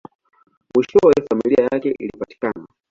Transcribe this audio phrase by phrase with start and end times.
[0.75, 2.65] Mwishowe, familia yake ilipatikana.